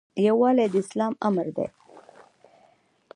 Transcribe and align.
یووالی 0.25 0.65
د 0.71 0.75
اسلام 0.83 1.13
امر 1.27 1.47
دی 1.55 1.67